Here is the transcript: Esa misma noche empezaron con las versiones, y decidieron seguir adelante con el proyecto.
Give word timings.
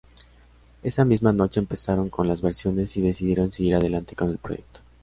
Esa 0.81 1.05
misma 1.05 1.31
noche 1.31 1.59
empezaron 1.59 2.09
con 2.09 2.27
las 2.27 2.41
versiones, 2.41 2.97
y 2.97 3.01
decidieron 3.01 3.51
seguir 3.51 3.75
adelante 3.75 4.15
con 4.15 4.31
el 4.31 4.39
proyecto. 4.39 4.79